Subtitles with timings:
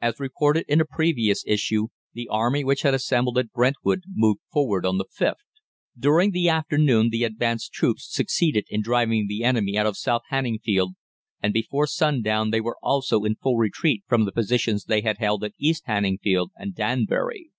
[0.00, 4.86] As reported in a previous issue, the Army which had assembled at Brentwood moved forward
[4.86, 5.40] on the 5th.
[5.98, 10.92] "During the afternoon the advanced troops succeeded in driving the enemy out of South Hanningfield,
[11.42, 15.42] and before sundown they were also in full retreat from the positions they had held
[15.42, 17.50] at East Hanningfield and Danbury.